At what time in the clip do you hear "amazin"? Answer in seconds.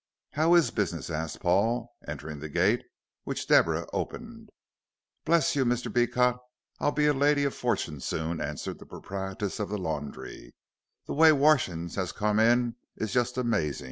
13.37-13.79